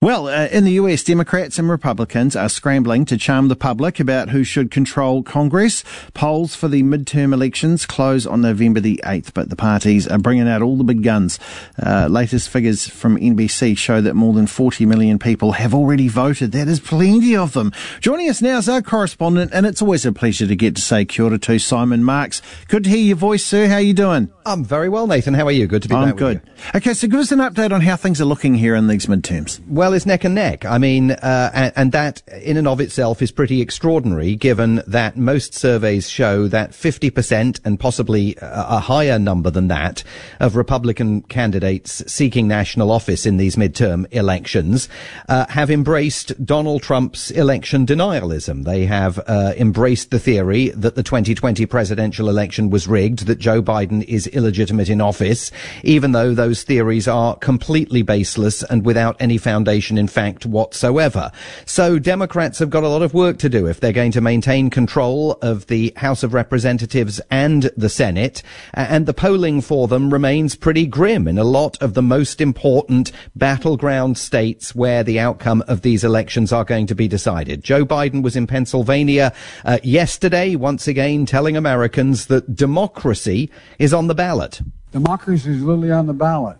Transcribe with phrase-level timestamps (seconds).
[0.00, 4.28] Well, uh, in the US, Democrats and Republicans are scrambling to charm the public about
[4.28, 5.82] who should control Congress.
[6.14, 10.46] Polls for the midterm elections close on November the 8th, but the parties are bringing
[10.46, 11.40] out all the big guns.
[11.84, 16.52] Uh, latest figures from NBC show that more than 40 million people have already voted.
[16.52, 17.72] That is plenty of them.
[17.98, 21.04] Joining us now is our correspondent, and it's always a pleasure to get to say
[21.06, 22.40] kia ora to Simon Marks.
[22.68, 23.66] Good to hear your voice, sir.
[23.66, 24.30] How are you doing?
[24.46, 25.34] I'm very well, Nathan.
[25.34, 25.66] How are you?
[25.66, 26.40] Good to be I'm back good.
[26.72, 29.60] Okay, so give us an update on how things are looking here in these midterms.
[29.66, 30.64] Well, it's neck and neck.
[30.64, 35.16] I mean, uh, and, and, that in and of itself is pretty extraordinary given that
[35.16, 40.04] most surveys show that 50% and possibly a, a higher number than that
[40.38, 44.88] of Republican candidates seeking national office in these midterm elections
[45.28, 48.64] uh, have embraced Donald Trump's election denialism.
[48.64, 53.62] They have uh, embraced the theory that the 2020 presidential election was rigged, that Joe
[53.62, 55.50] Biden is illegitimate in office,
[55.82, 61.30] even though those theories are completely baseless and without any foundation in fact whatsoever.
[61.64, 64.70] So Democrats have got a lot of work to do if they're going to maintain
[64.70, 68.42] control of the House of Representatives and the Senate.
[68.74, 73.12] And the polling for them remains pretty grim in a lot of the most important
[73.36, 77.62] battleground states where the outcome of these elections are going to be decided.
[77.62, 79.32] Joe Biden was in Pennsylvania
[79.64, 84.60] uh, yesterday, once again telling Americans that democracy is on the ballot.
[84.90, 86.56] Democracy is literally on the ballot.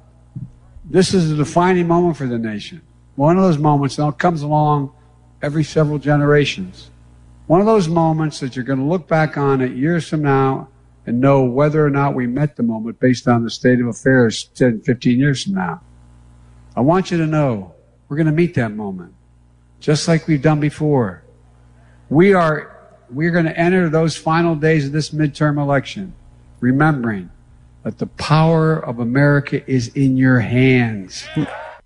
[0.85, 2.83] This is a defining moment for the nation.
[3.19, 4.93] One of those moments that comes along
[5.43, 6.89] every several generations.
[7.49, 10.69] One of those moments that you're going to look back on it years from now
[11.05, 14.45] and know whether or not we met the moment based on the state of affairs
[14.55, 15.81] 10, 15 years from now.
[16.77, 17.75] I want you to know
[18.09, 19.15] we're going to meet that moment
[19.81, 21.25] just like we've done before.
[22.09, 26.15] We are, we're going to enter those final days of this midterm election
[26.61, 27.31] remembering
[27.83, 31.27] that the power of America is in your hands.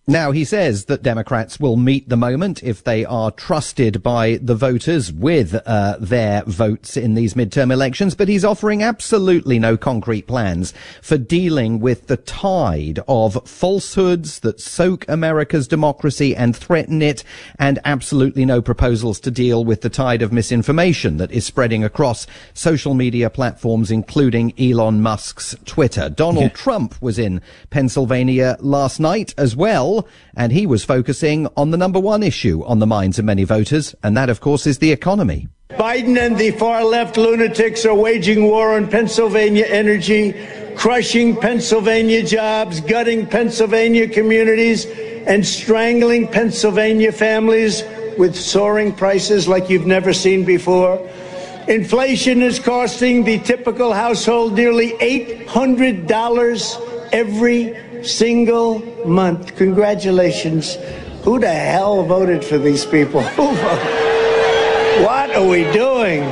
[0.08, 4.56] Now, he says that Democrats will meet the moment if they are trusted by the
[4.56, 10.27] voters with uh, their votes in these midterm elections, but he's offering absolutely no concrete
[10.27, 17.23] plans for dealing with the tide of falsehoods that soak America's democracy and threaten it,
[17.61, 22.27] and absolutely no proposals to deal with the tide of misinformation that is spreading across
[22.55, 26.08] social media platforms, including Elon Musk's Twitter.
[26.08, 26.48] Donald yeah.
[26.48, 27.40] Trump was in
[27.70, 29.92] Pennsylvania last night as well
[30.36, 33.95] and he was focusing on the number one issue on the minds of many voters,
[34.03, 35.48] and that, of course, is the economy.
[35.70, 40.35] Biden and the far left lunatics are waging war on Pennsylvania energy,
[40.77, 44.86] crushing Pennsylvania jobs, gutting Pennsylvania communities,
[45.27, 47.83] and strangling Pennsylvania families
[48.19, 51.01] with soaring prices like you've never seen before.
[51.69, 59.56] Inflation is costing the typical household nearly $800 every single month.
[59.56, 60.77] Congratulations.
[61.23, 63.23] Who the hell voted for these people?
[65.06, 66.22] what are we doing?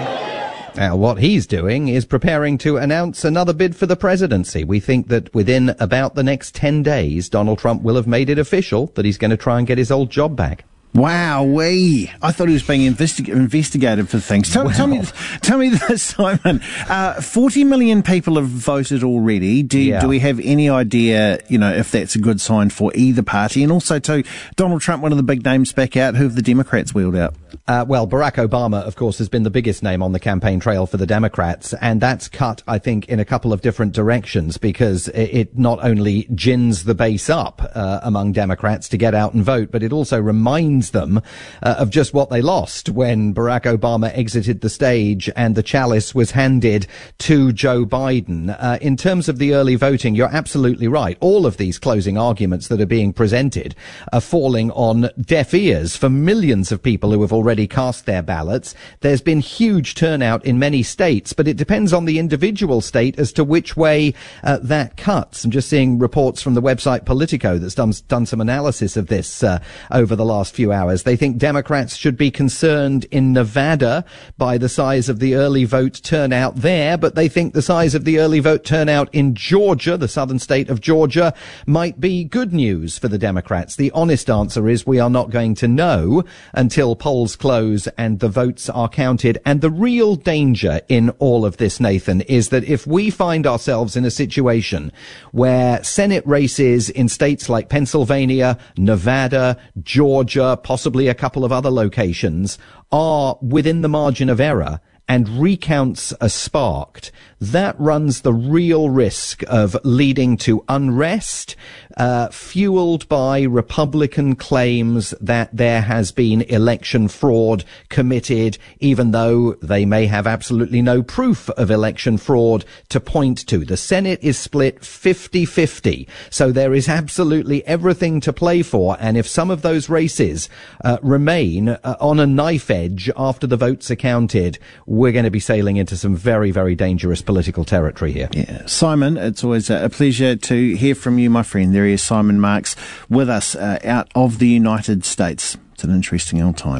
[0.76, 4.64] Now, what he's doing is preparing to announce another bid for the presidency.
[4.64, 8.38] We think that within about the next 10 days, Donald Trump will have made it
[8.38, 10.64] official that he's going to try and get his old job back.
[10.92, 12.10] Wow, we!
[12.20, 14.52] I thought he was being investig- investigated for things.
[14.52, 14.74] Tell, well.
[14.74, 15.02] tell, me,
[15.40, 16.60] tell me this, Simon.
[16.88, 19.62] Uh, Forty million people have voted already.
[19.62, 20.00] Do, yeah.
[20.00, 23.62] do we have any idea, you know, if that's a good sign for either party?
[23.62, 24.24] And also, too,
[24.56, 26.16] Donald Trump, one of the big names back out.
[26.16, 27.34] Who have the Democrats wheeled out?
[27.66, 30.86] Uh, well, Barack Obama, of course, has been the biggest name on the campaign trail
[30.86, 35.08] for the Democrats, and that's cut, I think, in a couple of different directions because
[35.08, 39.70] it, not only gins the base up uh, among Democrats to get out and vote,
[39.70, 41.22] but it also reminds reminds them
[41.62, 46.14] uh, of just what they lost when Barack Obama exited the stage and the chalice
[46.14, 46.86] was handed
[47.18, 48.56] to Joe Biden.
[48.58, 51.16] Uh, in terms of the early voting, you're absolutely right.
[51.20, 53.74] All of these closing arguments that are being presented
[54.12, 58.74] are falling on deaf ears for millions of people who have already cast their ballots.
[59.00, 63.32] There's been huge turnout in many states, but it depends on the individual state as
[63.32, 65.44] to which way uh, that cuts.
[65.44, 69.42] I'm just seeing reports from the website Politico that's done, done some analysis of this
[69.42, 71.02] uh, over the last few hours.
[71.02, 74.04] They think Democrats should be concerned in Nevada
[74.36, 78.04] by the size of the early vote turnout there, but they think the size of
[78.04, 81.34] the early vote turnout in Georgia, the southern state of Georgia,
[81.66, 83.76] might be good news for the Democrats.
[83.76, 86.96] The honest answer is we are not going to know until
[87.30, 89.38] polls close and the votes are counted.
[89.44, 93.96] And the real danger in all of this, Nathan, is that if we find ourselves
[93.96, 94.92] in a situation
[95.32, 102.58] where Senate races in states like Pennsylvania, Nevada, Georgia, possibly a couple of other locations,
[102.92, 107.10] are within the margin of error and recounts are sparked,
[107.40, 111.56] that runs the real risk of leading to unrest,
[111.96, 119.84] uh, fueled by Republican claims that there has been election fraud committed, even though they
[119.84, 123.64] may have absolutely no proof of election fraud to point to.
[123.64, 126.06] The Senate is split 50-50.
[126.28, 128.96] So there is absolutely everything to play for.
[129.00, 130.48] And if some of those races
[130.84, 134.58] uh, remain uh, on a knife edge after the votes are counted,
[135.00, 138.28] we're going to be sailing into some very, very dangerous political territory here.
[138.32, 138.66] Yeah.
[138.66, 141.74] Simon, it's always a pleasure to hear from you, my friend.
[141.74, 142.76] There is Simon Marks
[143.08, 145.56] with us uh, out of the United States.
[145.72, 146.78] It's an interesting old time.